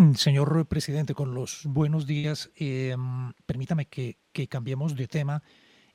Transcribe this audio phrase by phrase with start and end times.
[0.00, 4.16] Mm, señor presidente, con los buenos días, em, permítame que,
[4.48, 5.42] cambiemos de tema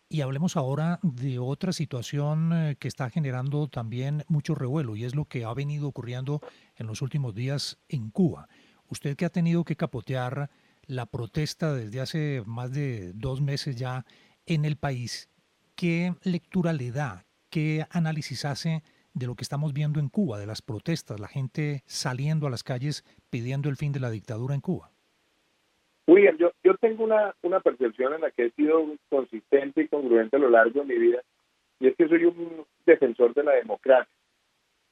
[0.08, 5.16] y hablemos ahora de otra situación eh, que está generando también mucho revuelo y es
[5.16, 6.40] lo que ha venido ocurriendo
[6.76, 8.48] en los últimos días en Cuba.
[8.90, 10.52] Usted que ha tenido que capotear
[10.86, 14.06] la protesta desde hace más de dos meses ya
[14.46, 15.32] en el país,
[15.74, 17.26] ¿qué lectura le da?
[17.50, 18.84] ¿Qué análisis hace
[19.16, 22.64] de lo que estamos viendo en Cuba, de las protestas, la gente saliendo a las
[22.64, 24.92] calles pidiendo el fin de la dictadura en Cuba?
[26.06, 30.36] William, yo, yo tengo una, una percepción en la que he sido consistente y congruente
[30.36, 31.22] a lo largo de mi vida,
[31.80, 34.14] y es que soy un defensor de la democracia.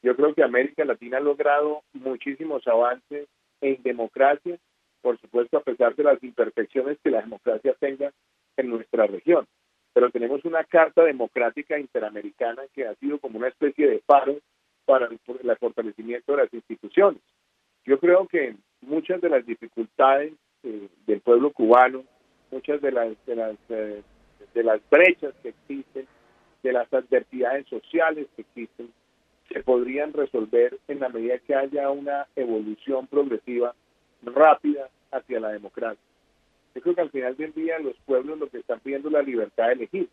[0.02, 3.28] Yo creo que América Latina ha logrado muchísimos avances
[3.62, 4.58] en democracia,
[5.02, 8.12] por supuesto a pesar de las imperfecciones que la democracia tenga
[8.58, 9.46] en nuestra región
[9.94, 14.38] pero tenemos una carta democrática interamericana que ha sido como una especie de faro
[14.86, 15.20] para el,
[15.58, 17.22] fortalecimiento de las instituciones.
[17.86, 20.34] Yo creo que muchas de las dificultades
[20.64, 22.04] eh, del pueblo cubano,
[22.52, 24.02] muchas de las de las eh,
[24.54, 26.08] de las brechas que existen,
[26.64, 28.92] de las adversidades sociales que existen,
[29.52, 33.76] se podrían resolver en la medida que haya una evolución progresiva
[34.24, 36.13] rápida hacia la democracia.
[36.76, 39.22] Yo creo que al final del día los pueblos lo que están pidiendo es la
[39.22, 40.10] libertad de elegir.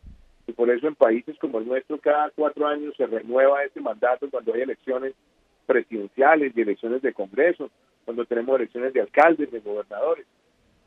[0.47, 4.29] Y por eso en países como el nuestro cada cuatro años se renueva ese mandato
[4.31, 5.15] cuando hay elecciones
[5.67, 7.71] presidenciales y elecciones de Congreso,
[8.05, 10.27] cuando tenemos elecciones de alcaldes, de gobernadores,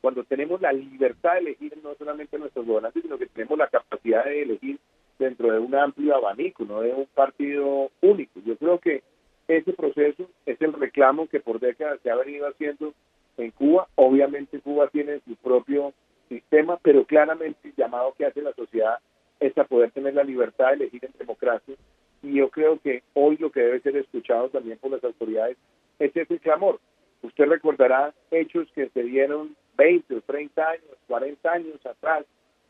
[0.02, 4.26] cuando tenemos la libertad de elegir no solamente nuestros gobernantes, sino que tenemos la capacidad
[4.26, 4.78] de elegir
[5.18, 8.42] dentro de un amplio abanico, no de un partido único.
[8.46, 9.02] Yo creo que
[9.48, 12.94] ese proceso es el reclamo que por décadas se ha venido haciendo
[13.38, 13.88] en Cuba.
[13.96, 15.94] Obviamente Cuba tiene su propio
[16.30, 18.98] sistema, pero claramente el llamado que hace la sociedad
[19.40, 21.76] es a poder tener la libertad de elegir en democracia.
[22.22, 25.58] Y yo creo que hoy lo que debe ser escuchado también por las autoridades
[26.00, 26.80] es ese clamor.
[27.22, 32.26] Usted recordará hechos que se dieron 20 o 30 años, 40 años atrás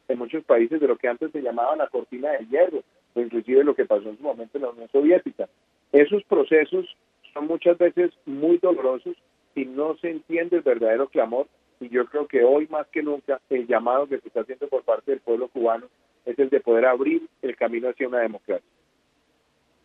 [0.07, 3.63] en muchos países de lo que antes se llamaba la cortina de hierro, o inclusive
[3.63, 5.47] lo que pasó en su momento en la Unión Soviética.
[5.91, 6.85] Esos procesos
[7.33, 9.15] son muchas veces muy dolorosos
[9.53, 11.47] si no se entiende el verdadero clamor.
[11.79, 14.83] Y yo creo que hoy más que nunca el llamado que se está haciendo por
[14.83, 15.87] parte del pueblo cubano
[16.25, 18.69] es el de poder abrir el camino hacia una democracia.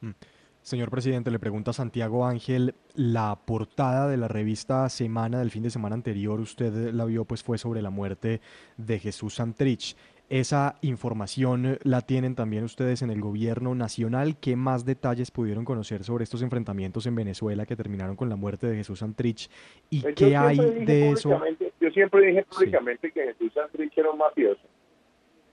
[0.00, 0.10] Mm.
[0.62, 5.62] Señor presidente, le pregunta a Santiago Ángel, la portada de la revista Semana del fin
[5.62, 8.42] de semana anterior, usted la vio, pues fue sobre la muerte
[8.76, 9.96] de Jesús Santrich.
[10.28, 14.36] Esa información la tienen también ustedes en el gobierno nacional.
[14.38, 18.66] ¿Qué más detalles pudieron conocer sobre estos enfrentamientos en Venezuela que terminaron con la muerte
[18.66, 19.48] de Jesús Santrich?
[19.88, 21.30] ¿Y pues qué hay de eso?
[21.80, 24.60] Yo siempre dije públicamente que Jesús Santrich era un mafioso.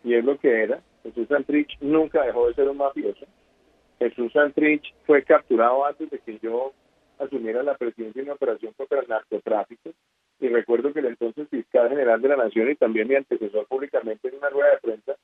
[0.04, 0.82] Y es lo que era.
[1.04, 3.26] Jesús Santrich nunca dejó de ser un mafioso.
[4.00, 6.74] Jesús Santrich fue capturado antes de que yo
[7.18, 9.92] asumiera la presidencia de una operación contra el narcotráfico
[10.40, 14.28] y recuerdo que el entonces fiscal general de la Nación y también mi antecesor públicamente
[14.28, 15.16] en una rueda de prensa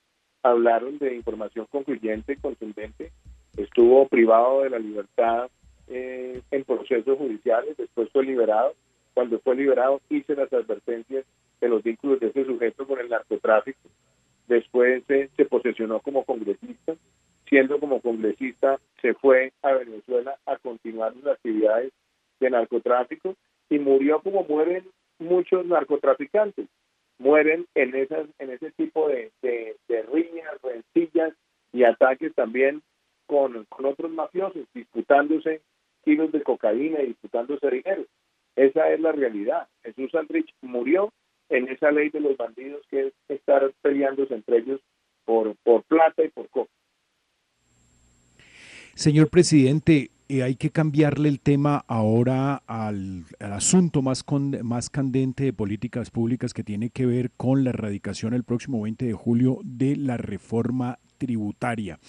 [0.44, 3.12] hablaron de información concluyente, contundente,
[3.58, 5.50] estuvo privado de la libertad
[5.88, 8.74] eh, en procesos judiciales, después fue liberado,
[9.14, 11.26] cuando fue liberado hice las advertencias
[11.60, 13.90] de los vínculos de ese sujeto con el narcotráfico,
[14.48, 16.96] después se posesionó como congresista,
[17.48, 21.92] siendo como congresista se fue a Venezuela a continuar las actividades
[22.40, 23.36] de narcotráfico
[23.70, 24.86] y murió como mueren
[25.22, 26.68] muchos narcotraficantes
[27.20, 31.34] mueren en esas en ese tipo de, de, riñas, rencillas
[31.72, 32.82] y ataques también
[33.28, 35.62] con, con otros mafiosos, disputándose
[36.04, 38.04] kilos de cocaína y disputándose dinero.
[38.56, 39.68] Esa es la realidad.
[39.84, 41.14] Jesús Andrich murió
[41.50, 44.82] en esa ley de los bandidos que es estar peleándose entre ellos
[45.26, 46.72] por, por plata y por coca.
[48.96, 54.24] Señor presidente, eh, hay que cambiarle el tema ahora al, asunto más,
[54.64, 59.08] más candente de políticas públicas que tiene que ver con la erradicación el próximo 20
[59.08, 62.00] de julio de la reforma tributaria.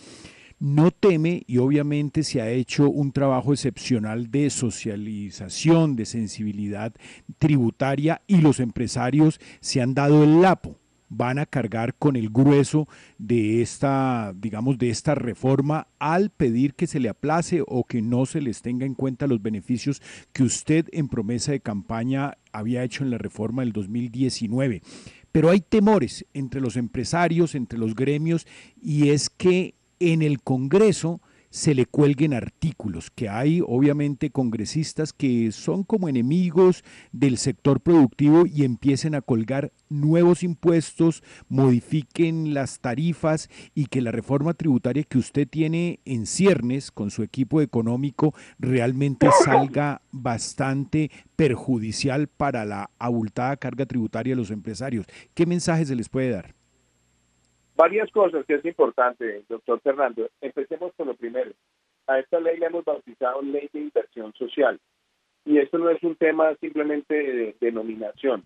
[0.61, 6.95] No teme y obviamente se ha hecho un trabajo excepcional de socialización, de sensibilidad
[7.39, 10.79] tributaria y los empresarios se han dado el lapo
[11.15, 12.89] van a cargar con el grueso
[13.19, 18.25] de esta, digamos, de esta reforma al pedir que se le aplace o que no
[18.25, 20.01] se les tenga en cuenta los beneficios
[20.33, 24.83] que usted en promesa de campaña había hecho en la reforma del 2019.
[25.33, 28.47] Pero hay temores entre los empresarios, entre los gremios,
[28.81, 31.21] y es que en el Congreso
[31.53, 36.83] se le cuelguen artículos, que hay obviamente congresistas que son como enemigos
[37.13, 44.13] del sector productivo y empiecen a colgar nuevos impuestos, modifiquen las tarifas y que la
[44.13, 52.29] reforma tributaria que usted tiene en ciernes con su equipo económico realmente salga bastante perjudicial
[52.29, 55.05] para la abultada carga tributaria de los empresarios.
[55.35, 56.62] ¿Qué mensaje se les puede dar?
[57.83, 60.31] Varias cosas que es importante, doctor Fernando.
[60.41, 61.51] Empecemos con lo primero.
[62.07, 64.79] A esta ley le hemos bautizado Ley de Inversión Social.
[65.45, 68.45] Y esto no es un tema simplemente de denominación,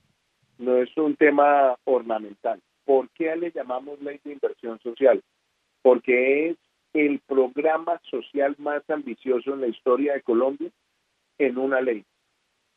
[0.56, 2.62] no es un tema ornamental.
[2.87, 5.23] ¿Por qué le llamamos Ley de Inversión Social?
[5.82, 6.56] Porque es
[6.94, 10.71] el programa social más ambicioso en la historia de Colombia
[11.37, 12.06] en una ley.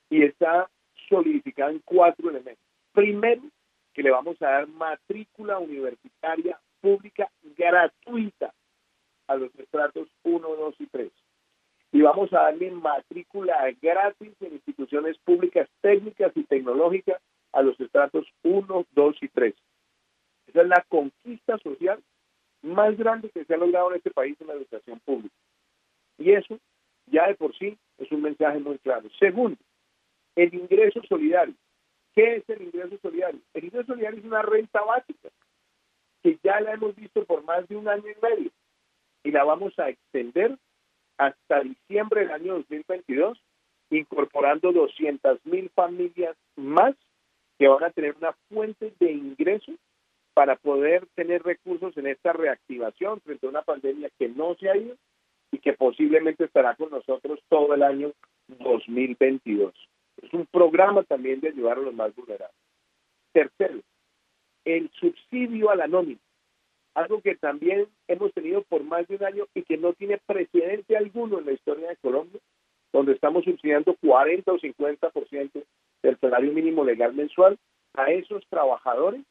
[0.09, 0.69] Y está
[1.07, 2.65] solidificado en cuatro elementos.
[2.91, 3.43] Primero,
[3.99, 8.53] que le vamos a dar matrícula universitaria pública gratuita
[9.27, 11.11] a los estratos 1, 2 y 3.
[11.91, 18.25] Y vamos a darle matrícula gratis en instituciones públicas técnicas y tecnológicas a los estratos
[18.43, 19.53] 1, 2 y 3.
[20.47, 22.01] Esa es la conquista social
[22.61, 25.35] más grande que se ha logrado en este país en la educación pública.
[26.17, 26.57] Y eso
[27.07, 29.09] ya de por sí es un mensaje muy claro.
[29.19, 29.59] Segundo,
[30.37, 31.55] el ingreso solidario.
[32.15, 33.41] ¿Qué es el ingreso solidario?
[33.53, 35.29] El ingreso solidario es una renta básica
[36.23, 38.51] que ya la hemos visto por más de un año y medio
[39.23, 40.57] y la vamos a extender
[41.17, 43.37] hasta diciembre del año 2022,
[43.89, 46.95] incorporando 200 mil familias más
[47.57, 49.73] que van a tener una fuente de ingreso
[50.33, 54.77] para poder tener recursos en esta reactivación frente a una pandemia que no se ha
[54.77, 54.95] ido
[55.51, 58.13] y que posiblemente estará con nosotros todo el año
[58.47, 59.73] 2022.
[60.21, 62.55] Es un programa también de ayudar a los más vulnerables.
[63.31, 63.79] Tercero,
[64.65, 66.19] el subsidio a la nómina,
[66.93, 70.97] algo que también hemos tenido por más de un año y que no tiene precedente
[70.97, 72.39] alguno en la historia de Colombia,
[72.91, 75.63] donde estamos subsidiando 40 o 50%
[76.01, 77.57] del salario mínimo legal mensual
[77.93, 79.21] a esos trabajadores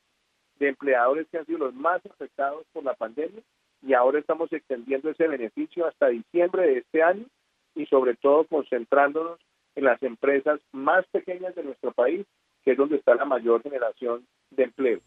[0.58, 3.42] de empleadores que han sido los más afectados por la pandemia
[3.82, 7.24] y ahora estamos extendiendo ese beneficio hasta diciembre de este año
[7.74, 9.38] y sobre todo concentrándonos
[9.78, 12.26] en las empresas más pequeñas de nuestro país,
[12.64, 14.98] que es donde está la mayor generación de empleo.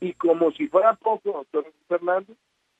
[0.00, 2.32] Y como si fuera poco, doctor Fernando,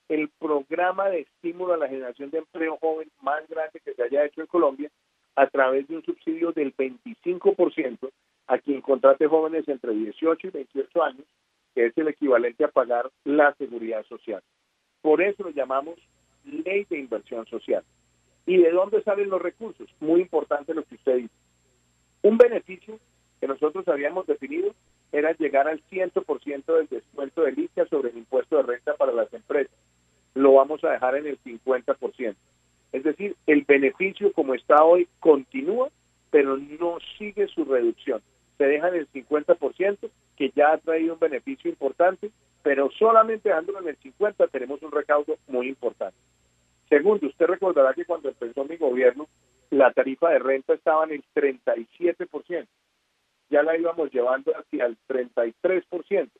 [0.09, 4.25] el programa de estímulo a la generación de empleo joven más grande que se haya
[4.25, 4.89] hecho en Colombia,
[5.35, 8.09] a través de un subsidio del 25%
[8.47, 11.27] a quien contrate jóvenes entre 18 y 28 años,
[11.75, 14.43] que es el equivalente a pagar la seguridad social.
[15.03, 15.99] Por eso lo llamamos
[16.45, 17.83] ley de inversión social.
[18.47, 19.89] ¿Y de dónde salen los recursos?
[20.01, 21.35] Muy importante lo que usted dice.
[22.23, 22.99] Un beneficio
[23.41, 24.73] que nosotros habíamos definido
[25.13, 29.33] era llegar al 100% del descuento del ICA sobre el impuesto de renta para las
[29.35, 29.75] empresas.
[30.35, 32.35] Lo vamos a dejar en el 50%.
[32.93, 35.91] Es decir, el beneficio como está hoy continúa,
[36.31, 38.23] pero no sigue su reducción.
[38.59, 42.31] Se deja en el 50%, que ya ha traído un beneficio importante,
[42.63, 46.17] pero solamente dejándolo en el 50% tenemos un recaudo muy importante.
[46.89, 49.29] Segundo, usted recordará que cuando empezó mi gobierno,
[49.71, 52.67] la tarifa de renta estaba en el 37%.
[53.51, 56.31] Ya la íbamos llevando hacia el 33%.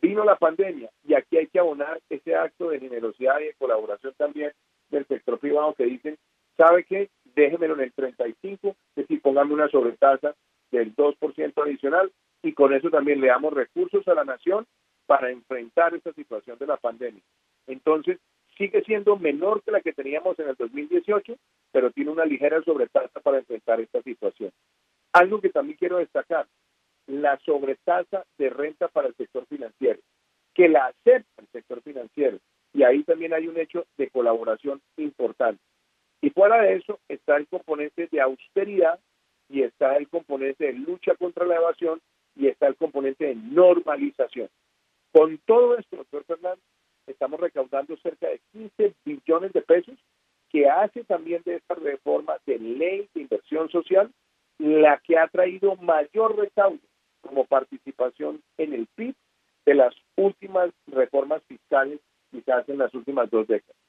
[0.00, 4.12] Vino la pandemia y aquí hay que abonar ese acto de generosidad y de colaboración
[4.16, 4.52] también
[4.90, 6.18] del sector privado que dicen,
[6.56, 7.08] ¿sabe qué?
[7.36, 10.34] Déjemelo en el 35, es decir, póngame una sobretasa
[10.72, 12.10] del 2% adicional
[12.42, 14.66] y con eso también le damos recursos a la nación
[15.06, 17.22] para enfrentar esta situación de la pandemia.
[17.66, 18.18] Entonces,
[18.56, 21.36] sigue siendo menor que la que teníamos en el 2018,
[21.70, 24.50] pero tiene una ligera sobretasa para enfrentar esta situación.
[25.12, 26.46] Algo que también quiero destacar,
[27.06, 29.98] la sobretasa de renta para el sector financiero,
[30.54, 32.38] que la acepta el sector financiero,
[32.72, 35.62] y ahí también hay un hecho de colaboración importante.
[36.20, 38.98] Y fuera de eso está el componente de austeridad
[39.48, 42.00] y está el componente de lucha contra la evasión
[42.36, 44.48] y está el componente de normalización.
[45.12, 46.64] Con todo esto, doctor Fernández,
[47.06, 49.98] estamos recaudando cerca de 15 billones de pesos,
[50.50, 54.10] que hace también de esta reforma de ley de inversión social
[54.58, 56.78] la que ha traído mayor recaudo
[57.20, 59.14] como participación en el PIB
[59.64, 63.81] de las últimas reformas fiscales quizás en las últimas dos décadas.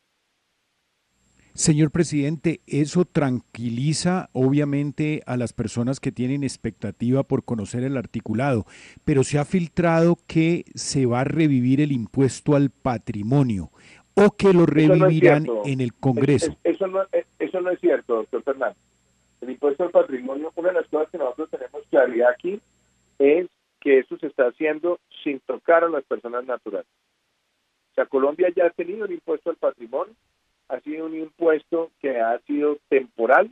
[1.56, 8.66] Señor presidente, eso tranquiliza obviamente a las personas que tienen expectativa por conocer el articulado,
[9.06, 13.70] pero se ha filtrado que se va a revivir el impuesto al patrimonio
[14.16, 16.58] o que lo revivirán en el Congreso.
[16.64, 17.04] eso, no,
[17.38, 18.78] eso no es cierto, doctor Fernández.
[19.42, 22.60] El impuesto al patrimonio, una de las cosas que nosotros tenemos claridad aquí
[23.20, 23.48] es
[23.80, 26.88] que eso se está haciendo sin tocar a las personas naturales.
[27.92, 30.16] O sea, Colombia ya ha tenido el impuesto al patrimonio,
[30.70, 33.50] ha sido un impuesto que ha sido temporal,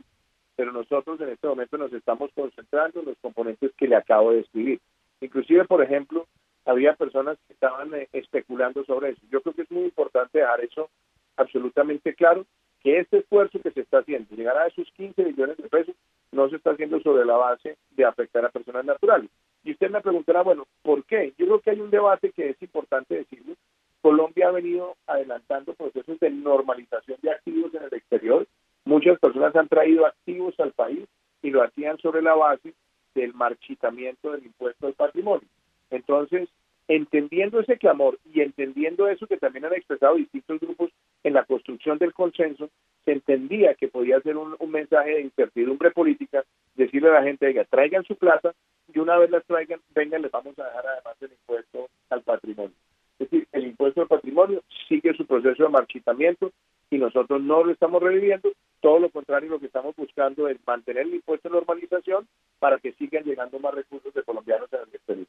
[0.56, 4.38] pero nosotros en este momento nos estamos concentrando en los componentes que le acabo de
[4.38, 4.80] describir.
[5.20, 6.26] Inclusive, por ejemplo,
[6.64, 9.20] había personas que estaban eh, especulando sobre eso.
[9.30, 10.90] Yo creo que es muy importante dejar eso
[11.36, 12.44] absolutamente claro,
[12.80, 15.94] que este esfuerzo que se está haciendo, llegar a esos 15 millones de pesos,
[16.32, 19.30] no se está haciendo sobre la base de afectar a personas naturales.
[19.64, 21.32] Y usted me preguntará, bueno, ¿por qué?
[21.38, 23.54] Yo creo que hay un debate que es importante decirlo.
[24.02, 28.46] Colombia ha venido adelantando procesos de normalización de activos en el exterior.
[28.84, 31.06] Muchas personas han traído activos al país
[31.40, 32.74] y lo hacían sobre la base
[33.14, 35.46] del marchitamiento del impuesto al patrimonio.
[35.90, 36.48] Entonces,
[36.88, 40.90] entendiendo ese clamor y entendiendo eso que también han expresado distintos grupos
[41.22, 42.70] en la construcción del consenso,
[43.04, 46.44] se entendía que podía ser un, mensaje de incertidumbre política,
[46.74, 48.52] decirle a la gente, oiga, traigan su plata
[48.92, 52.74] y una vez las traigan, vengan, les vamos a dejar además el impuesto al patrimonio.
[53.22, 56.50] Es decir, el impuesto al patrimonio sigue su proceso de marchitamiento
[56.90, 58.50] y nosotros no lo estamos reviviendo,
[58.80, 62.26] todo lo contrario, lo que estamos buscando es mantener el impuesto de normalización
[62.58, 65.26] para que sigan llegando más recursos de colombianos en el exterior.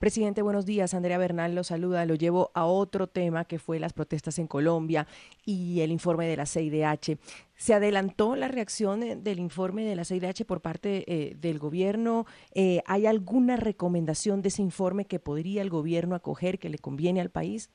[0.00, 0.94] Presidente, buenos días.
[0.94, 2.06] Andrea Bernal lo saluda.
[2.06, 5.06] Lo llevo a otro tema que fue las protestas en Colombia
[5.44, 7.18] y el informe de la CIDH.
[7.54, 12.24] ¿Se adelantó la reacción del informe de la CIDH por parte eh, del gobierno?
[12.54, 17.20] Eh, ¿Hay alguna recomendación de ese informe que podría el gobierno acoger que le conviene
[17.20, 17.70] al país?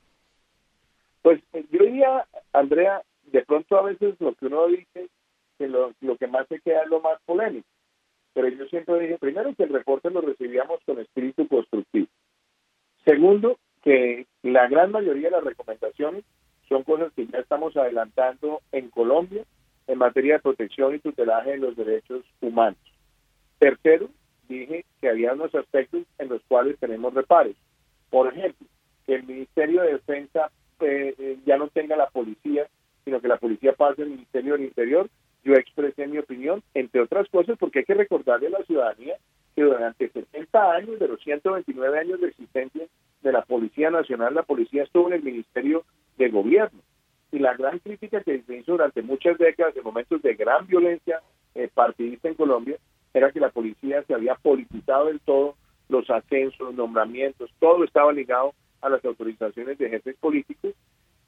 [1.22, 5.10] Pues eh, yo diría, Andrea, de pronto a veces lo que uno dice,
[5.58, 7.68] que lo, lo que más se queda es lo más polémico
[8.36, 12.06] pero yo siempre dije, primero, que el reporte lo recibíamos con espíritu constructivo.
[13.02, 16.22] Segundo, que la gran mayoría de las recomendaciones
[16.68, 19.42] son cosas que ya estamos adelantando en Colombia
[19.86, 22.78] en materia de protección y tutelaje de los derechos humanos.
[23.58, 24.10] Tercero,
[24.50, 27.56] dije que había unos aspectos en los cuales tenemos reparos.
[28.10, 28.66] Por ejemplo,
[29.06, 30.50] que el Ministerio de Defensa
[30.80, 32.66] eh, eh, ya no tenga la policía,
[33.02, 35.08] sino que la policía pase al Ministerio del Interior
[35.46, 39.16] yo expresé mi opinión, entre otras cosas, porque hay que recordarle a la ciudadanía
[39.54, 42.86] que durante 70 años, de los 129 años de existencia
[43.22, 45.84] de la Policía Nacional, la policía estuvo en el Ministerio
[46.18, 46.80] de Gobierno.
[47.30, 51.20] Y la gran crítica que se hizo durante muchas décadas, en momentos de gran violencia
[51.54, 52.76] eh, partidista en Colombia,
[53.14, 55.54] era que la policía se había politizado del todo,
[55.88, 60.74] los ascensos, los nombramientos, todo estaba ligado a las autorizaciones de jefes políticos.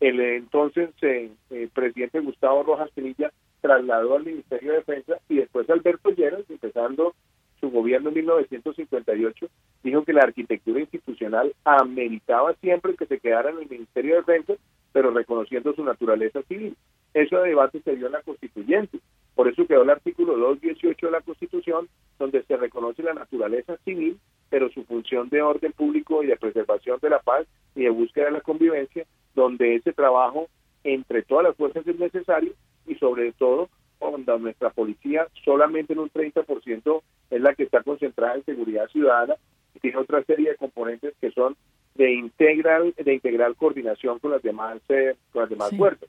[0.01, 5.69] El entonces eh, eh, presidente Gustavo Rojas Pinilla trasladó al Ministerio de Defensa y después
[5.71, 7.15] Alberto Lleras, empezando
[7.61, 9.47] su gobierno en 1958,
[9.83, 14.55] dijo que la arquitectura institucional ameritaba siempre que se quedara en el Ministerio de Defensa,
[14.93, 16.77] pero reconociendo su naturaleza civil.
[17.15, 18.99] Ese debate se dio en la constituyente.
[19.35, 21.89] Por eso quedó el artículo 218 de la Constitución,
[22.19, 24.19] donde se reconoce la naturaleza civil,
[24.51, 28.27] pero su función de orden público y de preservación de la paz y de búsqueda
[28.27, 30.49] de la convivencia, donde ese trabajo
[30.85, 32.53] entre todas las fuerzas es necesario
[32.99, 38.45] sobre todo cuando nuestra policía solamente en un 30% es la que está concentrada en
[38.45, 39.35] seguridad ciudadana
[39.75, 41.57] y tiene otra serie de componentes que son
[41.95, 46.09] de integral de integral coordinación con las demás eh, con las demás fuerzas.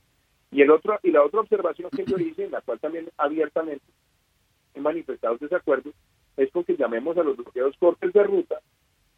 [0.51, 3.86] Y el otro y la otra observación que yo hice, en la cual también abiertamente
[4.75, 5.91] he manifestado desacuerdo,
[6.38, 8.62] es con que llamemos a los bloqueos cortes de ruta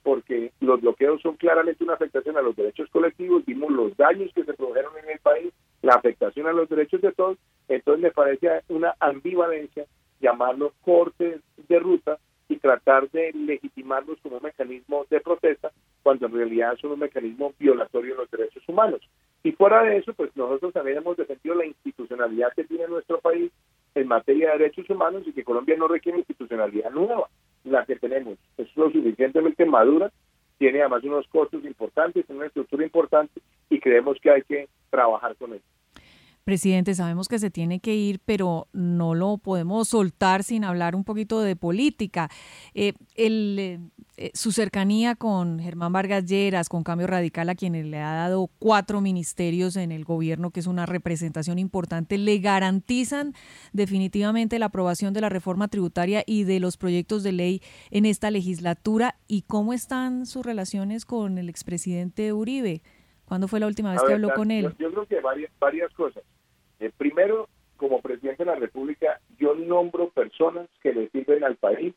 [0.04, 4.44] porque los bloqueos son claramente una afectación a los derechos colectivos, vimos los daños que
[4.44, 8.62] se produjeron en el país, la afectación a los derechos de todos, entonces me parece
[8.70, 9.86] una ambivalencia
[10.20, 15.72] llamarlos cortes de ruta y tratar de legitimarlos como un mecanismo de protesta,
[16.04, 19.02] cuando en realidad son un mecanismo violatorio de los derechos humanos.
[19.44, 23.52] Y fuera de eso, pues nosotros también hemos defendido la institucionalidad que tiene nuestro país
[23.96, 27.28] en materia de derechos humanos y que Colombia no requiere institucionalidad nueva
[27.64, 30.12] la que tenemos es lo suficientemente madura,
[30.58, 35.36] tiene además unos costos importantes, tiene una estructura importante y creemos que hay que trabajar
[35.36, 35.66] con eso.
[36.44, 41.04] Presidente, sabemos que se tiene que ir, pero no lo podemos soltar sin hablar un
[41.04, 42.30] poquito de política.
[42.74, 48.00] Eh, el, eh, su cercanía con Germán Vargas Lleras, con Cambio Radical, a quienes le
[48.00, 53.34] ha dado cuatro ministerios en el gobierno, que es una representación importante, ¿le garantizan
[53.72, 58.32] definitivamente la aprobación de la reforma tributaria y de los proyectos de ley en esta
[58.32, 59.16] legislatura?
[59.28, 62.82] ¿Y cómo están sus relaciones con el expresidente Uribe?
[63.32, 64.76] ¿Cuándo fue la última vez que habló con él?
[64.78, 66.22] Yo, creo que varias, varias cosas.
[66.82, 67.48] Eh, primero,
[67.78, 71.94] como presidente de la República, yo nombro personas que le sirven al país,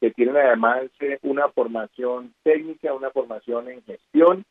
[0.00, 4.46] que tienen además eh, una formación técnica, una formación en gestión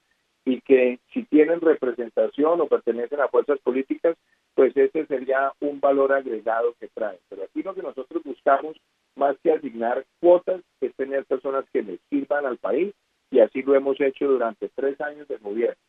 [0.46, 4.16] y que si tienen representación o pertenecen a fuerzas políticas,
[4.54, 7.18] pues ese sería un valor agregado que traen.
[7.30, 8.78] Pero aquí lo que nosotros buscamos,
[9.16, 12.94] más que asignar cuotas, es tener personas que le sirvan al país
[13.32, 15.89] y así lo hemos hecho durante tres años de gobierno.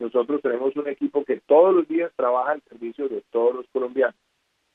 [0.00, 4.16] Nosotros tenemos un equipo que todos los días trabaja al servicio de todos los colombianos.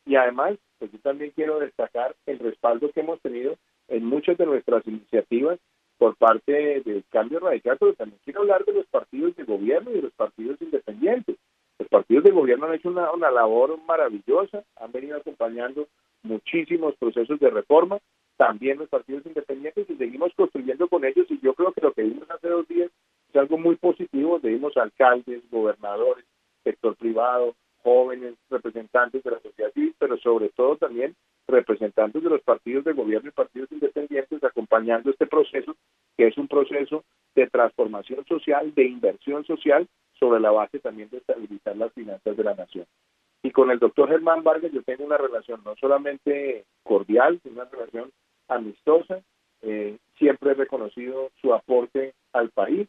[0.05, 4.46] Y además, pues yo también quiero destacar el respaldo que hemos tenido en muchas de
[4.46, 5.60] nuestras iniciativas
[5.98, 9.96] por parte del cambio radical, pero también quiero hablar de los partidos de gobierno y
[9.96, 11.38] de los partidos independientes.
[11.79, 15.88] Los partidos de gobierno han hecho una, una labor maravillosa, han venido acompañando
[16.22, 17.98] muchísimos procesos de reforma,
[18.38, 22.03] también los partidos independientes y seguimos construyendo con ellos y yo creo que lo que
[22.03, 22.91] vimos hace dos días
[23.46, 26.25] algo muy positivo, vimos alcaldes, gobernadores,
[26.64, 31.16] sector privado, jóvenes, representantes de la sociedad civil, pero sobre todo también
[31.48, 35.75] representantes de los partidos de gobierno y partidos independientes acompañando este proceso,
[36.18, 37.04] que es un proceso
[37.36, 39.88] de transformación social, de inversión social,
[40.20, 42.86] sobre la base también de estabilizar las finanzas de la nación.
[43.44, 47.70] Y con el doctor Germán Vargas yo tengo una relación no solamente cordial, sino una
[47.70, 48.10] relación
[48.48, 49.22] amistosa.
[49.62, 52.88] Eh, siempre he reconocido su aporte al país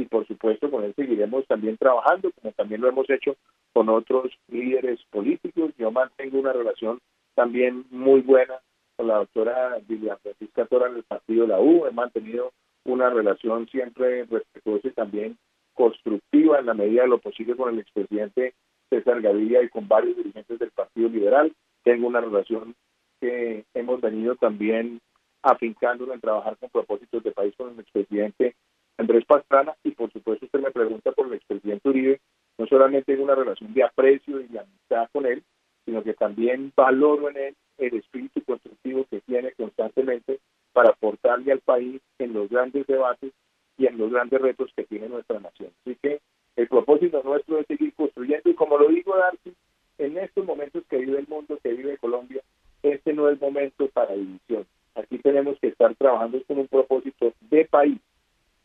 [0.00, 3.36] y por supuesto con él seguiremos también trabajando, como también lo hemos hecho
[3.72, 5.72] con otros líderes políticos.
[5.78, 6.98] Yo mantengo una relación
[7.34, 8.54] también muy buena
[8.96, 11.86] con la doctora Vivian Francisca Tora en el partido la U.
[11.86, 12.52] He mantenido
[12.84, 15.38] una relación siempre respetuosa y también
[15.74, 18.54] constructiva en la medida de lo posible con el expresidente
[18.88, 21.52] César Gaviria y con varios dirigentes del Partido Liberal.
[21.84, 22.74] Tengo una relación
[23.20, 25.00] que hemos venido también
[25.42, 28.56] afincando en trabajar con propósitos de país con el expresidente
[29.00, 32.20] Andrés Pastrana y por supuesto usted me pregunta por el expresidente Uribe,
[32.58, 35.42] no solamente tengo una relación de aprecio y de amistad con él,
[35.86, 40.38] sino que también valoro en él el espíritu constructivo que tiene constantemente
[40.74, 43.32] para aportarle al país en los grandes debates
[43.78, 45.70] y en los grandes retos que tiene nuestra nación.
[45.80, 46.20] Así que
[46.56, 49.54] el propósito nuestro es seguir construyendo y como lo digo Darcy,
[49.96, 52.42] en estos momentos que vive el mundo, que vive Colombia,
[52.82, 54.66] este no es momento para división.
[54.94, 57.98] Aquí tenemos que estar trabajando con un propósito de país.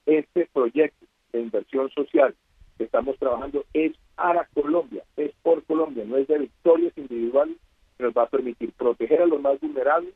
[0.05, 2.35] Este proyecto de inversión social
[2.77, 7.57] que estamos trabajando es para Colombia, es por Colombia, no es de victorias individuales
[7.97, 10.13] que nos va a permitir proteger a los más vulnerables,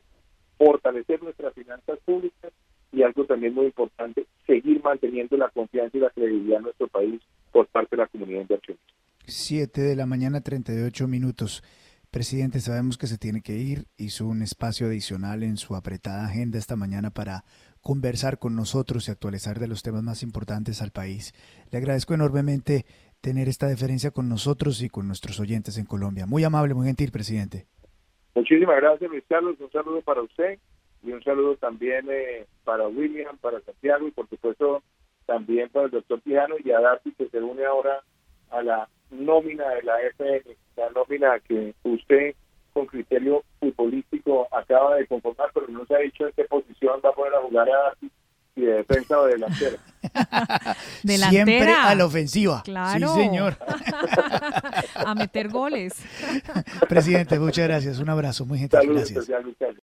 [0.58, 2.52] fortalecer nuestras finanzas públicas
[2.92, 7.20] y algo también muy importante, seguir manteniendo la confianza y la credibilidad en nuestro país
[7.52, 8.94] por parte de la comunidad inversionista.
[9.26, 11.62] Siete de la mañana, 38 minutos.
[12.10, 13.86] Presidente, sabemos que se tiene que ir.
[13.96, 17.44] Hizo un espacio adicional en su apretada agenda esta mañana para
[17.80, 21.32] conversar con nosotros y actualizar de los temas más importantes al país.
[21.70, 22.84] Le agradezco enormemente
[23.20, 26.26] tener esta deferencia con nosotros y con nuestros oyentes en Colombia.
[26.26, 27.66] Muy amable, muy gentil, presidente.
[28.34, 29.56] Muchísimas gracias, Luis Carlos.
[29.60, 30.58] Un saludo para usted
[31.02, 34.82] y un saludo también eh, para William, para Santiago y por supuesto
[35.26, 38.02] también para el doctor Tijano y a Darcy que se une ahora
[38.50, 42.34] a la nómina de la FN, la nómina que usted
[42.80, 47.10] con criterio futbolístico acaba de conformar, pero no se ha dicho en qué posición va
[47.10, 49.76] a poder jugar a si de defensa o de delantera.
[51.02, 51.44] delantera.
[51.44, 52.62] Siempre a la ofensiva.
[52.64, 53.14] Claro.
[53.14, 53.56] Sí, señor.
[54.94, 55.94] a meter goles.
[56.88, 57.98] Presidente, muchas gracias.
[57.98, 58.80] Un abrazo muy gentil.
[58.80, 59.28] Saludos, Gracias.
[59.28, 59.82] especial.